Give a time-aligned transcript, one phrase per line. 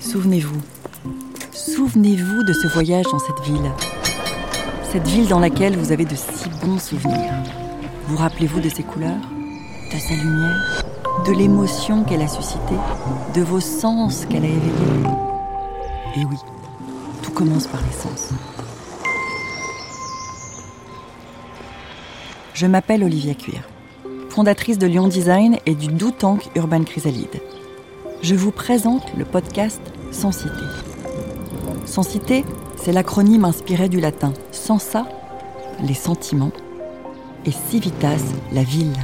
[0.00, 0.60] Souvenez-vous.
[1.52, 3.70] Souvenez-vous de ce voyage dans cette ville.
[4.90, 7.32] Cette ville dans laquelle vous avez de si bons souvenirs.
[8.08, 9.20] Vous rappelez-vous de ses couleurs,
[9.92, 10.84] de sa lumière,
[11.26, 12.78] de l'émotion qu'elle a suscitée,
[13.34, 15.10] de vos sens qu'elle a éveillés?
[16.16, 16.36] Et oui,
[17.22, 18.30] tout commence par les sens.
[22.54, 23.60] Je m'appelle Olivia Cuir,
[24.30, 27.40] fondatrice de Lyon Design et du Do Tank Urban Chrysalide.
[28.22, 29.80] Je vous présente le podcast.
[30.10, 30.32] Sans
[32.02, 32.44] Cité,
[32.76, 35.06] c'est l'acronyme inspiré du latin sensa,
[35.82, 36.52] les sentiments,
[37.44, 38.16] et civitas,
[38.52, 38.96] la ville.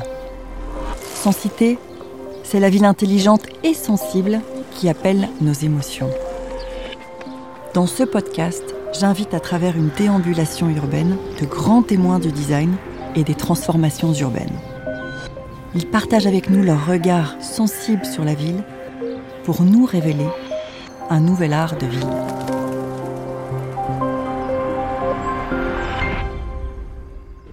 [1.14, 1.78] Sans Cité,
[2.42, 4.40] c'est la ville intelligente et sensible
[4.72, 6.10] qui appelle nos émotions.
[7.74, 12.74] Dans ce podcast, j'invite à travers une déambulation urbaine de grands témoins du design
[13.14, 14.58] et des transformations urbaines.
[15.74, 18.62] Ils partagent avec nous leur regard sensible sur la ville
[19.44, 20.28] pour nous révéler
[21.10, 22.00] un nouvel art de ville.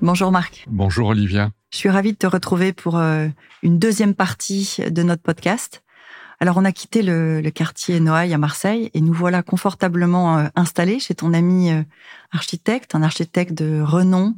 [0.01, 0.65] Bonjour Marc.
[0.69, 1.51] Bonjour Olivia.
[1.71, 3.27] Je suis ravie de te retrouver pour euh,
[3.63, 5.83] une deuxième partie de notre podcast.
[6.39, 10.99] Alors on a quitté le, quartier Noailles à Marseille et nous voilà confortablement euh, installés
[10.99, 11.83] chez ton ami euh,
[12.31, 14.35] architecte, un architecte de renom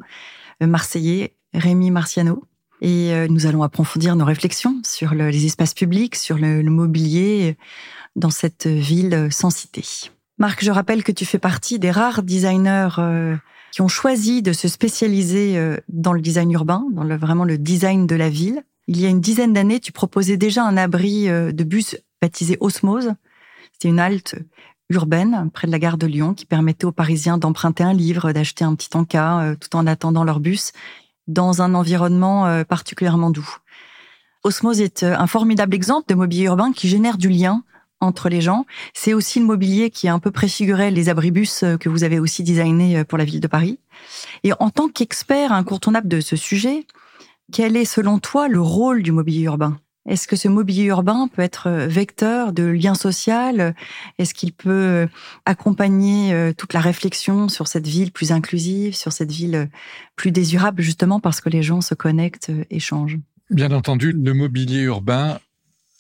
[0.62, 2.44] marseillais, Rémi Marciano.
[2.82, 7.56] Et nous allons approfondir nos réflexions sur les espaces publics, sur le mobilier
[8.16, 9.84] dans cette ville sans cité.
[10.40, 12.90] Marc, je rappelle que tu fais partie des rares designers
[13.72, 17.58] qui ont choisi de se spécialiser euh, dans le design urbain, dans le, vraiment le
[17.58, 18.64] design de la ville.
[18.88, 22.58] Il y a une dizaine d'années, tu proposais déjà un abri euh, de bus baptisé
[22.60, 23.14] Osmose.
[23.74, 24.36] C'était une halte
[24.90, 28.66] urbaine près de la gare de Lyon qui permettait aux Parisiens d'emprunter un livre, d'acheter
[28.66, 30.74] un petit encas euh, tout en attendant leur bus
[31.28, 33.58] dans un environnement particulièrement doux.
[34.44, 37.64] Osmose est un formidable exemple de mobilier urbain qui génère du lien
[38.02, 38.66] entre les gens.
[38.94, 42.20] C'est aussi le mobilier qui a un peu préfiguré les abribus euh, que vous avez
[42.20, 43.80] aussi designé euh, pour la ville de Paris.
[44.44, 46.86] Et en tant qu'expert incontournable de ce sujet,
[47.52, 49.78] quel est selon toi le rôle du mobilier urbain?
[50.08, 53.76] Est-ce que ce mobilier urbain peut être euh, vecteur de lien social?
[54.18, 55.08] Est-ce qu'il peut
[55.46, 59.70] accompagner toute la réflexion sur cette ville plus inclusive, sur cette ville
[60.16, 63.20] plus désirable, justement parce que les gens se connectent, échangent
[63.50, 65.40] Bien entendu, le mobilier urbain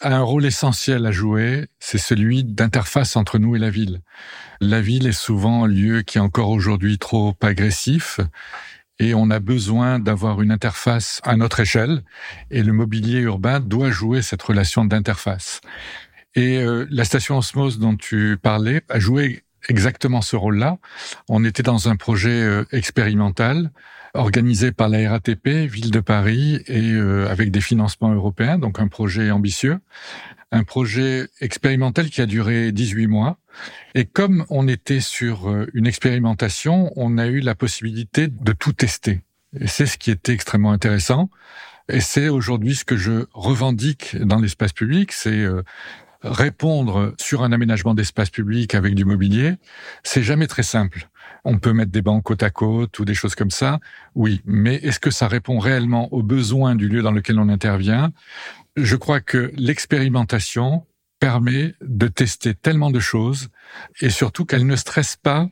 [0.01, 4.01] a un rôle essentiel à jouer, c'est celui d'interface entre nous et la ville.
[4.59, 8.19] La ville est souvent un lieu qui est encore aujourd'hui trop agressif
[8.99, 12.03] et on a besoin d'avoir une interface à notre échelle
[12.49, 15.61] et le mobilier urbain doit jouer cette relation d'interface.
[16.35, 20.77] Et euh, la station Osmose dont tu parlais a joué exactement ce rôle-là.
[21.29, 23.71] On était dans un projet euh, expérimental
[24.13, 28.87] organisé par la RATP, Ville de Paris, et euh, avec des financements européens, donc un
[28.87, 29.79] projet ambitieux,
[30.51, 33.37] un projet expérimental qui a duré 18 mois.
[33.95, 38.73] Et comme on était sur euh, une expérimentation, on a eu la possibilité de tout
[38.73, 39.21] tester.
[39.59, 41.29] Et c'est ce qui était extrêmement intéressant.
[41.89, 45.63] Et c'est aujourd'hui ce que je revendique dans l'espace public, c'est euh,
[46.21, 49.55] répondre sur un aménagement d'espace public avec du mobilier.
[50.03, 51.09] C'est jamais très simple.
[51.43, 53.79] On peut mettre des bancs côte à côte ou des choses comme ça.
[54.15, 58.11] Oui, mais est-ce que ça répond réellement aux besoins du lieu dans lequel on intervient?
[58.75, 60.85] Je crois que l'expérimentation
[61.19, 63.49] permet de tester tellement de choses
[64.01, 65.47] et surtout qu'elle ne stresse pas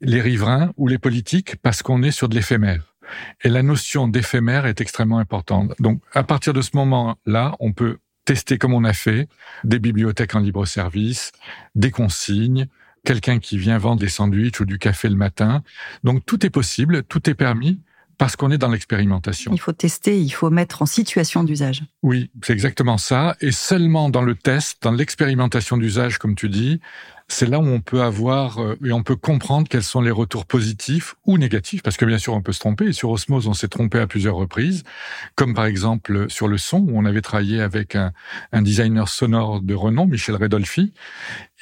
[0.00, 2.94] les riverains ou les politiques parce qu'on est sur de l'éphémère.
[3.42, 5.72] Et la notion d'éphémère est extrêmement importante.
[5.78, 9.28] Donc, à partir de ce moment-là, on peut tester comme on a fait
[9.64, 11.32] des bibliothèques en libre service,
[11.74, 12.66] des consignes,
[13.04, 15.62] quelqu'un qui vient vendre des sandwichs ou du café le matin.
[16.02, 17.80] Donc tout est possible, tout est permis
[18.18, 19.52] parce qu'on est dans l'expérimentation.
[19.52, 21.82] Il faut tester, il faut mettre en situation d'usage.
[22.02, 23.36] Oui, c'est exactement ça.
[23.40, 26.80] Et seulement dans le test, dans l'expérimentation d'usage, comme tu dis,
[27.28, 30.44] c'est là où on peut avoir euh, et on peut comprendre quels sont les retours
[30.44, 32.86] positifs ou négatifs, parce que bien sûr on peut se tromper.
[32.86, 34.84] Et sur Osmose, on s'est trompé à plusieurs reprises,
[35.34, 38.12] comme par exemple sur le son, où on avait travaillé avec un,
[38.52, 40.92] un designer sonore de renom, Michel Redolfi.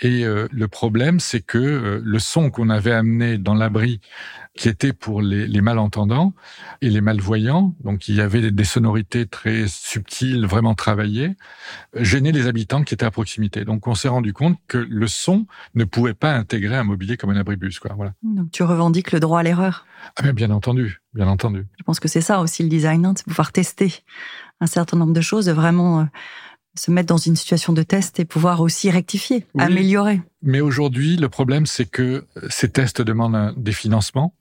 [0.01, 4.01] Et euh, le problème, c'est que euh, le son qu'on avait amené dans l'abri
[4.55, 6.35] qui était pour les, les, malentendants
[6.81, 11.37] et les malvoyants, donc il y avait des sonorités très subtiles, vraiment travaillées,
[11.95, 13.65] gênait les habitants qui étaient à proximité.
[13.65, 17.31] Donc on s'est rendu compte que le son ne pouvait pas intégrer un mobilier comme
[17.31, 17.79] un abribus.
[17.79, 17.93] Quoi.
[17.97, 18.13] Voilà.
[18.23, 19.87] Donc tu revendiques le droit à l'erreur?
[20.17, 21.67] Ah bien, entendu, bien entendu.
[21.79, 24.03] Je pense que c'est ça aussi le design, hein, c'est pouvoir tester
[24.61, 26.05] un certain nombre de choses, de vraiment euh,
[26.75, 30.23] se mettre dans une situation de test et pouvoir aussi rectifier, améliorer.
[30.43, 34.35] Mais aujourd'hui, le problème, c'est que ces tests demandent des financements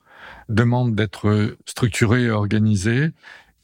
[0.49, 3.11] demande d'être structuré et organisé.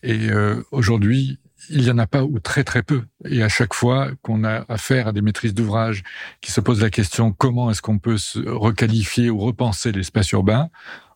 [0.04, 3.04] Et euh, aujourd'hui, il y en a pas ou très très peu.
[3.26, 6.04] Et à chaque fois qu'on a affaire à des maîtrises d'ouvrage
[6.42, 10.70] qui se posent la question comment est-ce qu'on peut se requalifier ou repenser l'espace urbain,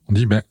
[0.10, 0.44] on dit ben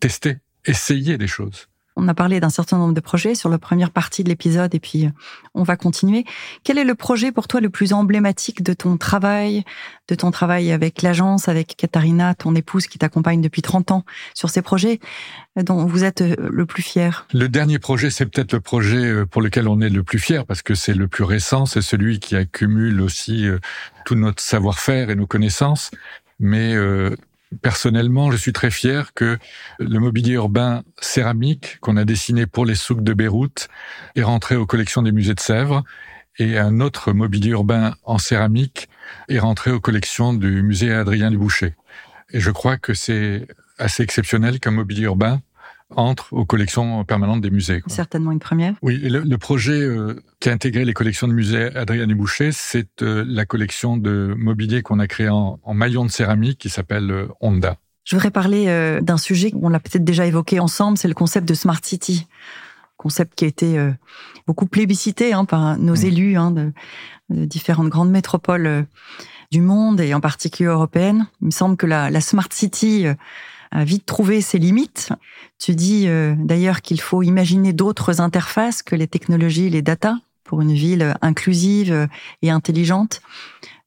[0.00, 1.68] testez, essayez des choses.
[1.96, 4.80] On a parlé d'un certain nombre de projets sur la première partie de l'épisode et
[4.80, 5.10] puis euh,
[5.54, 6.24] on va continuer.
[6.64, 9.64] Quel est le projet pour toi le plus emblématique de ton travail,
[10.08, 14.04] de ton travail avec l'agence, avec Katharina, ton épouse qui t'accompagne depuis 30 ans
[14.34, 14.98] sur ces projets
[15.56, 17.26] euh, dont vous êtes euh, le plus fier?
[17.32, 20.62] Le dernier projet, c'est peut-être le projet pour lequel on est le plus fier parce
[20.62, 23.46] que c'est le plus récent, c'est celui qui accumule aussi
[24.04, 25.90] tout notre savoir-faire et nos connaissances.
[26.40, 26.74] Mais
[27.62, 29.38] Personnellement, je suis très fier que
[29.78, 33.68] le mobilier urbain céramique qu'on a dessiné pour les souks de Beyrouth
[34.16, 35.84] est rentré aux collections des musées de Sèvres
[36.38, 38.88] et un autre mobilier urbain en céramique
[39.28, 41.74] est rentré aux collections du musée Adrien Duboucher.
[42.30, 43.46] Et je crois que c'est
[43.78, 45.40] assez exceptionnel qu'un mobilier urbain
[45.96, 47.82] entre aux collections permanentes des musées.
[47.86, 48.74] Certainement une première.
[48.82, 53.24] Oui, le, projet euh, qui a intégré les collections de musée Adrien Boucher, c'est euh,
[53.26, 57.28] la collection de mobilier qu'on a créé en, en maillon de céramique qui s'appelle euh,
[57.40, 57.76] Honda.
[58.04, 58.66] Je voudrais parler
[59.00, 62.26] d'un sujet qu'on l'a peut-être déjà évoqué ensemble, c'est le concept de Smart City.
[62.98, 63.92] Concept qui a été
[64.46, 66.70] beaucoup plébiscité hein, par nos élus hein, de,
[67.30, 68.86] de, différentes grandes métropoles
[69.50, 71.28] du monde et en particulier européennes.
[71.40, 73.06] Il me semble que la, la Smart City
[73.74, 75.10] a vite trouvé ses limites.
[75.58, 80.62] Tu dis euh, d'ailleurs qu'il faut imaginer d'autres interfaces que les technologies, les data, pour
[80.62, 82.08] une ville inclusive
[82.42, 83.20] et intelligente.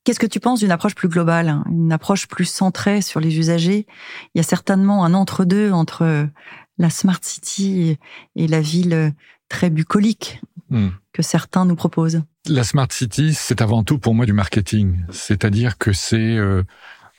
[0.04, 3.86] Qu'est-ce que tu penses d'une approche plus globale, une approche plus centrée sur les usagers?
[4.34, 6.28] Il y a certainement un entre-deux entre
[6.78, 7.98] la smart city
[8.36, 9.13] et la ville
[9.50, 10.89] très bucolique hmm.
[11.13, 12.22] que certains nous proposent.
[12.48, 16.63] La smart city, c'est avant tout pour moi du marketing, c'est-à-dire que c'est euh,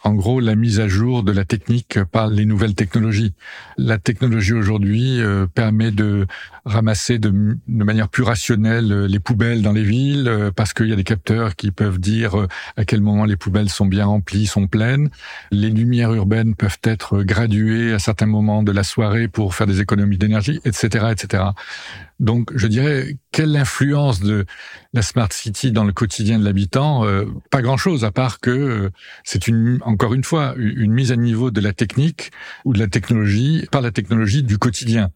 [0.05, 3.35] en gros la mise à jour de la technique par les nouvelles technologies.
[3.77, 6.27] La technologie aujourd'hui euh, permet de
[6.65, 10.93] ramasser de, manière plus rationnelle euh, les poubelles dans les villes euh, parce qu'il y
[10.93, 12.47] a des capteurs qui peuvent dire
[12.77, 15.11] à quel moment les poubelles sont bien remplies, sont pleines.
[15.51, 19.81] Les lumières urbaines peuvent être graduées à certains moments de la soirée pour faire des
[19.81, 21.45] économies d'énergie, etc., etc.
[22.21, 24.45] Donc, je dirais, quelle influence de
[24.93, 28.91] la smart city dans le quotidien de l'habitant euh, Pas grand-chose, à part que euh,
[29.23, 32.33] c'est une, encore une fois, une mise à niveau de la technique
[32.65, 35.11] ou de la technologie par la technologie du quotidien.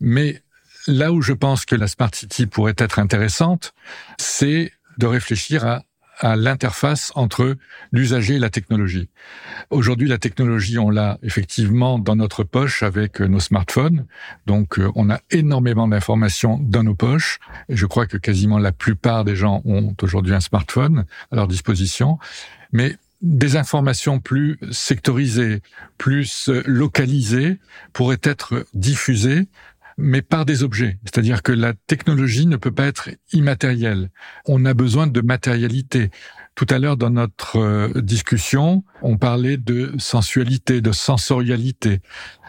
[0.00, 0.42] Mais
[0.86, 3.74] là où je pense que la smart city pourrait être intéressante,
[4.18, 5.82] c'est de réfléchir à
[6.18, 7.56] à l'interface entre
[7.92, 9.08] l'usager et la technologie.
[9.70, 14.06] Aujourd'hui, la technologie, on l'a effectivement dans notre poche avec nos smartphones.
[14.46, 17.38] Donc, euh, on a énormément d'informations dans nos poches.
[17.68, 21.48] Et je crois que quasiment la plupart des gens ont aujourd'hui un smartphone à leur
[21.48, 22.18] disposition.
[22.72, 25.62] Mais des informations plus sectorisées,
[25.98, 27.58] plus localisées
[27.92, 29.48] pourraient être diffusées
[29.96, 30.98] mais par des objets.
[31.04, 34.10] C'est-à-dire que la technologie ne peut pas être immatérielle.
[34.46, 36.10] On a besoin de matérialité.
[36.54, 42.00] Tout à l'heure, dans notre euh, discussion, on parlait de sensualité, de sensorialité.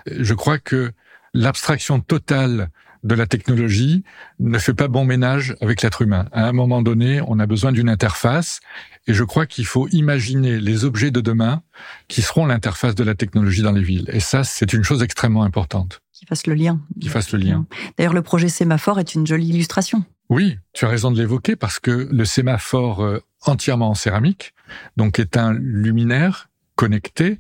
[0.08, 0.92] Je crois que
[1.34, 2.70] l'abstraction totale
[3.04, 4.04] de la technologie
[4.40, 6.28] ne fait pas bon ménage avec l'être humain.
[6.32, 8.60] À un moment donné, on a besoin d'une interface
[9.08, 11.64] et je crois qu'il faut imaginer les objets de demain
[12.08, 14.10] qui seront l'interface de la technologie dans les villes.
[14.12, 16.02] Et ça, c'est une chose extrêmement importante.
[16.18, 16.82] Qui fasse le lien.
[17.00, 17.68] Qui fasse le lien.
[17.96, 20.04] D'ailleurs, le projet sémaphore est une jolie illustration.
[20.30, 24.56] Oui, tu as raison de l'évoquer parce que le sémaphore euh, entièrement en céramique,
[24.98, 27.40] donc est un luminaire connecté,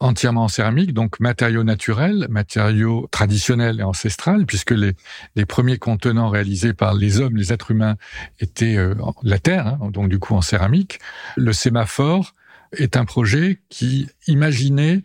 [0.00, 4.94] entièrement en céramique, donc matériaux naturels, matériaux traditionnels et ancestrales, puisque les,
[5.36, 7.96] les premiers contenants réalisés par les hommes, les êtres humains,
[8.40, 10.98] étaient euh, la terre, hein, donc du coup en céramique.
[11.36, 12.34] Le sémaphore
[12.72, 15.02] est un projet qui imaginait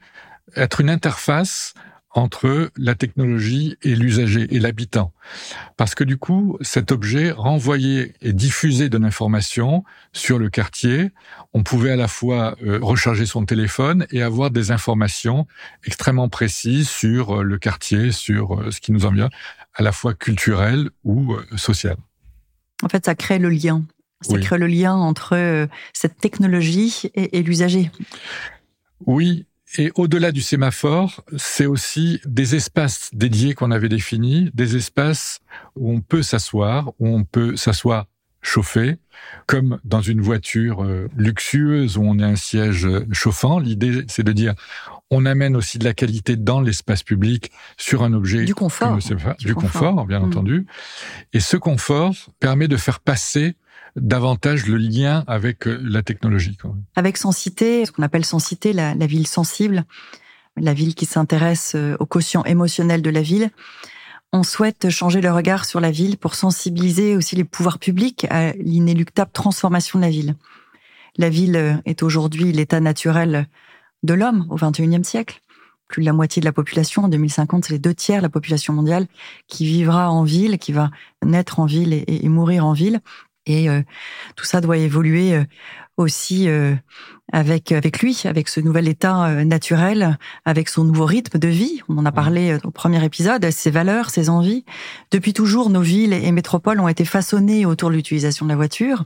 [0.56, 1.74] être une interface
[2.12, 5.14] entre la technologie et l'usager et l'habitant.
[5.78, 11.12] Parce que du coup, cet objet renvoyait et diffusait de l'information sur le quartier.
[11.54, 15.46] On pouvait à la fois euh, recharger son téléphone et avoir des informations
[15.84, 19.30] extrêmement précises sur euh, le quartier, sur euh, ce qui nous envient,
[19.76, 21.98] à la fois culturel ou social.
[22.84, 23.84] En fait, ça crée le lien.
[24.22, 27.90] Ça crée le lien entre cette technologie et, et l'usager.
[29.06, 29.46] Oui,
[29.78, 35.42] et au-delà du sémaphore, c'est aussi des espaces dédiés qu'on avait définis, des espaces
[35.76, 38.08] où on peut s'asseoir, où on peut s'asseoir
[38.42, 38.98] chauffé,
[39.48, 43.60] comme dans une voiture euh, luxueuse où on a un siège chauffant.
[43.60, 44.56] L'idée, c'est de dire,
[45.12, 48.46] on amène aussi de la qualité dans l'espace public sur un objet.
[48.46, 48.98] Du confort.
[49.40, 50.06] Du, confort.
[50.06, 50.24] bien mmh.
[50.24, 50.68] entendu.
[51.34, 53.56] Et ce confort permet de faire passer
[53.96, 56.58] davantage le lien avec euh, la technologie.
[56.96, 59.86] Avec Sensité, ce qu'on appelle Sensité, la, la ville sensible,
[60.58, 63.50] la ville qui s'intéresse euh, au quotient émotionnel de la ville,
[64.32, 68.54] on souhaite changer le regard sur la ville pour sensibiliser aussi les pouvoirs publics à
[68.54, 70.36] l'inéluctable transformation de la ville.
[71.18, 73.48] La ville est aujourd'hui l'état naturel
[74.04, 75.42] de l'homme au XXIe siècle.
[75.88, 78.30] Plus de la moitié de la population, en 2050, c'est les deux tiers de la
[78.30, 79.08] population mondiale
[79.48, 80.92] qui vivra en ville, qui va
[81.26, 83.02] naître en ville et, mourir en ville.
[83.50, 83.82] Et euh,
[84.36, 85.44] tout ça doit évoluer euh,
[85.98, 86.76] aussi euh,
[87.34, 91.82] avec avec lui, avec ce nouvel état naturel, avec son nouveau rythme de vie.
[91.90, 94.64] On en a parlé au premier épisode, ses valeurs, ses envies.
[95.12, 99.04] Depuis toujours, nos villes et métropoles ont été façonnées autour de l'utilisation de la voiture.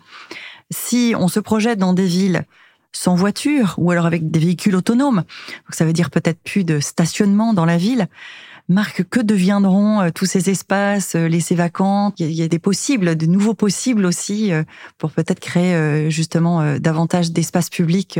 [0.71, 2.43] Si on se projette dans des villes
[2.91, 6.79] sans voiture ou alors avec des véhicules autonomes, donc ça veut dire peut-être plus de
[6.79, 8.07] stationnement dans la ville,
[8.69, 13.15] Marc, que deviendront euh, tous ces espaces euh, laissés vacants Il y a des possibles,
[13.15, 14.63] de nouveaux possibles aussi, euh,
[14.97, 18.19] pour peut-être créer justement davantage d'espaces publics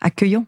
[0.00, 0.46] accueillants.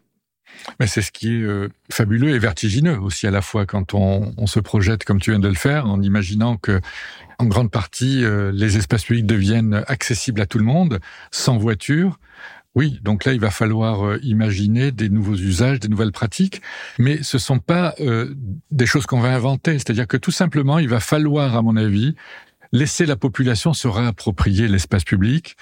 [0.79, 4.59] Mais c'est ce qui est fabuleux et vertigineux aussi à la fois quand on, se
[4.59, 6.79] projette comme tu viens de le faire, en imaginant que
[7.39, 10.99] en grande partie les espaces publics deviennent accessibles à tout le monde,
[11.31, 12.19] sans voiture,
[12.77, 16.61] oui, donc là, il va falloir euh, imaginer des nouveaux usages, des nouvelles pratiques,
[16.99, 18.35] mais ce sont pas euh,
[18.69, 19.73] des choses qu'on va inventer.
[19.79, 22.13] C'est-à-dire que tout simplement, il va falloir, à mon avis,
[22.71, 25.55] laisser la population se réapproprier l'espace public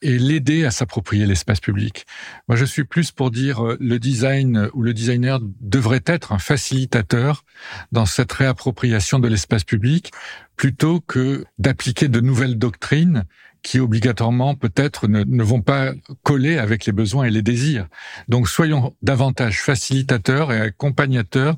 [0.00, 2.06] et l'aider à s'approprier l'espace public.
[2.46, 6.38] Moi, je suis plus pour dire euh, le design ou le designer devrait être un
[6.38, 7.44] facilitateur
[7.90, 10.12] dans cette réappropriation de l'espace public
[10.54, 13.24] plutôt que d'appliquer de nouvelles doctrines
[13.62, 17.86] qui obligatoirement peut-être ne, vont pas coller avec les besoins et les désirs.
[18.28, 21.56] Donc soyons davantage facilitateurs et accompagnateurs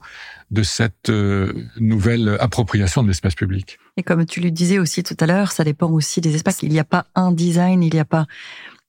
[0.50, 3.78] de cette euh, nouvelle appropriation de l'espace public.
[3.96, 6.62] Et comme tu le disais aussi tout à l'heure, ça dépend aussi des espaces.
[6.62, 8.26] Il n'y a pas un design, il n'y a pas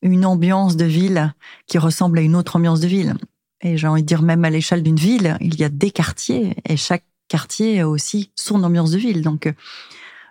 [0.02, 1.34] une ambiance de ville
[1.68, 3.14] qui ressemble à une autre ambiance de ville.
[3.62, 6.56] Et j'ai envie de dire même à l'échelle d'une ville, il y a des quartiers
[6.68, 9.22] et chaque quartier a aussi son ambiance de ville.
[9.22, 9.52] Donc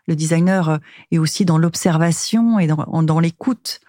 [0.07, 0.79] le designer euh,
[1.11, 3.81] est aussi dans l'observation et dans, l'écoute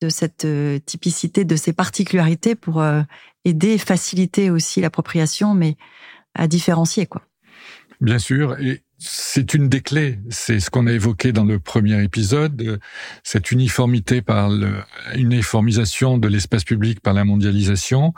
[0.00, 3.02] de cette euh, typicité, de ces particularités pour euh,
[3.44, 5.76] aider, faciliter aussi l'appropriation, mais
[6.34, 7.22] à différencier, quoi.
[8.00, 10.20] Bien sûr, et c'est une des clés.
[10.30, 12.78] C'est ce qu'on a évoqué dans le premier épisode,
[13.24, 14.84] cette uniformité par le,
[15.16, 18.14] uniformisation de l'espace public par la mondialisation.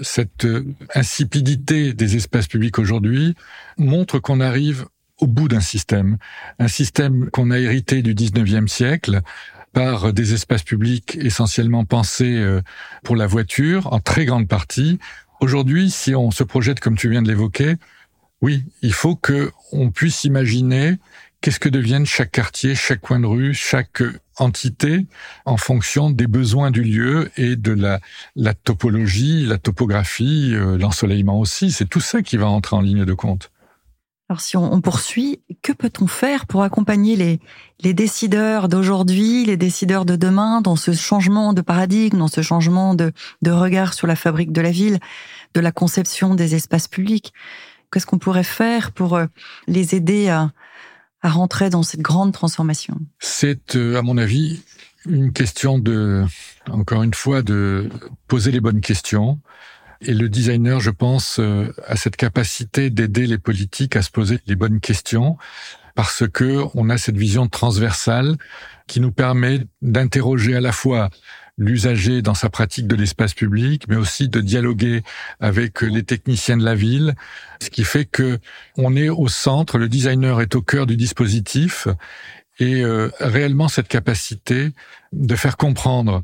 [0.00, 0.46] Cette
[0.94, 3.34] insipidité des espaces publics aujourd'hui
[3.76, 4.86] montre qu'on arrive
[5.20, 6.18] au bout d'un système,
[6.58, 9.20] un système qu'on a hérité du 19e siècle
[9.72, 12.60] par des espaces publics essentiellement pensés euh,
[13.04, 14.98] pour la voiture, en très grande partie.
[15.40, 17.76] Aujourd'hui, si on se projette comme tu viens de l'évoquer,
[18.42, 20.98] oui, il faut que on puisse imaginer
[21.40, 24.02] qu'est-ce que deviennent chaque quartier, chaque coin de rue, chaque
[24.38, 25.06] entité
[25.44, 31.70] en fonction des besoins du lieu et de la, topologie, la topographie, euh, l'ensoleillement aussi.
[31.70, 33.50] C'est tout ça qui va entrer en ligne de compte.
[34.30, 37.16] Alors si on, poursuit, que peut-on faire pour accompagner
[37.82, 42.94] les, décideurs d'aujourd'hui, les décideurs de demain dans ce changement de paradigme, dans ce changement
[42.94, 43.10] de,
[43.42, 45.00] de regard sur la fabrique de la ville,
[45.54, 47.34] de la conception des espaces publics?
[47.90, 49.26] Qu'est-ce qu'on pourrait faire pour euh,
[49.66, 50.52] les aider à,
[51.22, 52.98] à rentrer dans cette grande transformation?
[53.18, 54.62] C'est, euh, à mon avis,
[55.06, 56.24] une question de,
[56.68, 57.90] encore une fois, de
[58.28, 59.40] poser les bonnes questions,
[60.02, 64.40] et le designer, je pense, euh, a cette capacité d'aider les politiques à se poser
[64.46, 65.36] les bonnes questions
[65.94, 68.36] parce que on a cette vision transversale
[68.86, 71.10] qui nous permet d'interroger à la fois
[71.58, 75.02] l'usager dans sa pratique de l'espace public, mais aussi de dialoguer
[75.40, 77.14] avec les techniciens de la ville,
[77.60, 78.38] ce qui fait que
[78.78, 81.86] on est au centre, le designer est au cœur du dispositif,
[82.58, 84.70] et euh, réellement cette capacité
[85.12, 86.22] de faire comprendre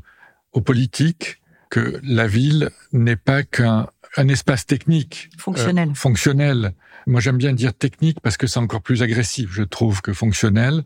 [0.53, 5.29] aux politiques que la ville n'est pas qu'un un espace technique.
[5.37, 5.89] Fonctionnel.
[5.89, 6.73] Euh, fonctionnel.
[7.05, 10.83] Moi, j'aime bien dire technique parce que c'est encore plus agressif, je trouve, que fonctionnel,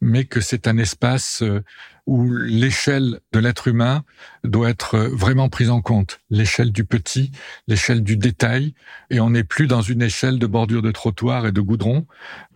[0.00, 1.62] mais que c'est un espace euh,
[2.06, 4.02] où l'échelle de l'être humain
[4.42, 6.20] doit être euh, vraiment prise en compte.
[6.30, 7.30] L'échelle du petit,
[7.68, 8.74] l'échelle du détail,
[9.10, 12.06] et on n'est plus dans une échelle de bordure de trottoir et de goudron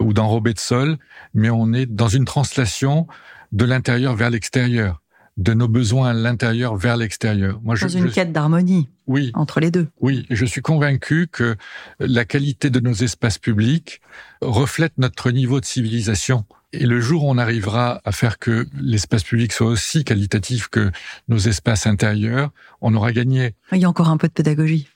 [0.00, 0.98] ou d'enrobé de sol,
[1.34, 3.06] mais on est dans une translation
[3.52, 5.03] de l'intérieur vers l'extérieur
[5.36, 7.60] de nos besoins à l'intérieur vers l'extérieur.
[7.62, 9.88] Moi, Dans une quête d'harmonie oui, entre les deux.
[10.00, 11.56] Oui, je suis convaincu que
[11.98, 14.00] la qualité de nos espaces publics
[14.40, 16.46] reflète notre niveau de civilisation.
[16.72, 20.90] Et le jour où on arrivera à faire que l'espace public soit aussi qualitatif que
[21.28, 22.50] nos espaces intérieurs,
[22.80, 23.54] on aura gagné.
[23.72, 24.88] Il y a encore un peu de pédagogie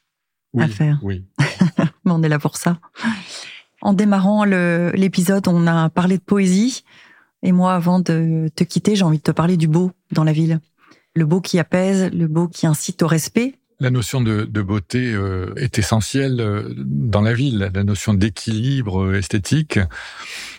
[0.59, 0.99] à faire.
[1.03, 1.25] Oui.
[2.05, 2.81] Mais on est là pour ça.
[3.81, 6.83] En démarrant l'épisode, on a parlé de poésie.
[7.43, 10.33] Et moi, avant de te quitter, j'ai envie de te parler du beau dans la
[10.33, 10.61] ville.
[11.15, 15.53] Le beau qui apaise, le beau qui incite au respect La notion de, beauté euh,
[15.57, 19.79] est essentielle euh, dans la ville, la notion d'équilibre euh, esthétique.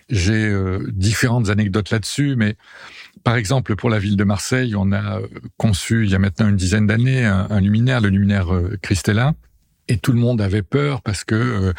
[0.10, 0.52] J'ai
[0.88, 2.56] différentes anecdotes là-dessus, mais
[3.24, 5.20] par exemple, pour la ville de Marseille, on a
[5.58, 8.48] conçu il y a maintenant une dizaine d'années un, luminaire, le luminaire
[8.82, 9.36] Christella,
[9.88, 11.76] et tout le monde avait peur parce que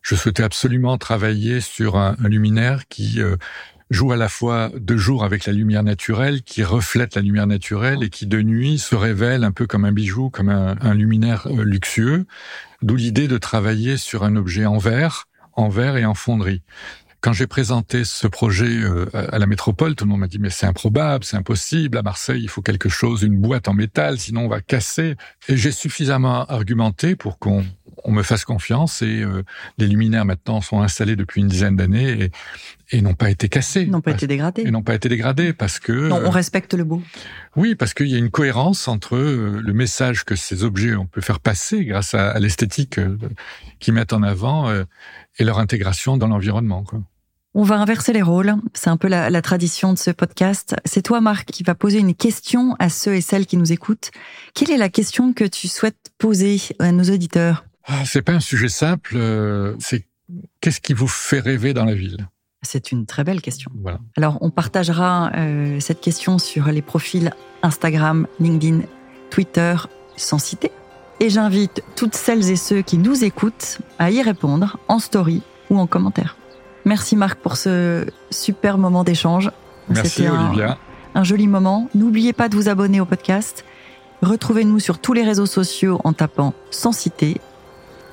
[0.00, 3.20] je souhaitais absolument travailler sur un, un luminaire qui
[3.92, 8.02] joue à la fois de jour avec la lumière naturelle, qui reflète la lumière naturelle
[8.02, 11.62] et qui de nuit se révèle un peu comme un bijou, comme un, luminaire euh,
[11.62, 12.26] luxueux.
[12.80, 16.62] D'où l'idée de travailler sur un objet en verre, en verre et en fonderie.
[17.20, 20.50] Quand j'ai présenté ce projet euh, à la métropole, tout le monde m'a dit mais
[20.50, 21.96] c'est improbable, c'est impossible.
[21.98, 25.16] À Marseille, il faut quelque chose, une boîte en métal, sinon on va casser.
[25.48, 27.64] Et j'ai suffisamment argumenté pour qu'on
[28.04, 29.44] on me fasse confiance et euh,
[29.78, 32.30] les luminaires maintenant sont installés depuis une dizaine d'années
[33.00, 33.86] n'ont pas été cassés.
[33.86, 34.62] N'ont pas été dégradés.
[34.62, 35.92] Et n'ont pas été dégradés parce que...
[35.92, 37.02] Non, on respecte le beau.
[37.56, 41.06] Oui, parce qu'il y a une cohérence entre euh, le message que ces objets on
[41.06, 43.16] peut faire passer grâce à, l'esthétique euh,
[43.78, 44.70] qu'ils mettent en avant
[45.38, 46.84] et leur intégration dans l'environnement.
[47.54, 48.54] On va inverser les rôles.
[48.74, 50.74] C'est un peu la, la, tradition de ce podcast.
[50.84, 54.10] C'est toi, Marc, qui va poser une question à ceux et celles qui nous écoutent.
[54.54, 57.64] Quelle est la question que tu souhaites poser à nos auditeurs?
[57.84, 59.16] Ah, c'est pas un sujet simple.
[59.16, 60.06] Euh, c'est
[60.60, 62.28] qu'est-ce qui vous fait rêver dans la ville?
[62.62, 63.70] C'est une très belle question.
[63.82, 63.98] Voilà.
[64.16, 68.82] Alors, on partagera euh, cette question sur les profils Instagram, LinkedIn,
[69.30, 69.74] Twitter,
[70.16, 70.70] sans citer.
[71.18, 75.78] Et j'invite toutes celles et ceux qui nous écoutent à y répondre en story ou
[75.78, 76.36] en commentaire.
[76.84, 79.50] Merci Marc pour ce super moment d'échange.
[79.88, 80.78] Merci Olivia.
[81.14, 81.88] Un, un joli moment.
[81.94, 83.64] N'oubliez pas de vous abonner au podcast.
[84.22, 87.40] Retrouvez-nous sur tous les réseaux sociaux en tapant sans citer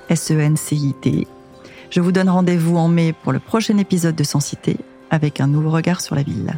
[0.10, 1.28] S-E-N-C-I-T.
[1.90, 4.78] Je vous donne rendez-vous en mai pour le prochain épisode de Sensité
[5.10, 6.54] avec un nouveau regard sur la ville.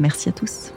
[0.00, 0.72] Merci à tous.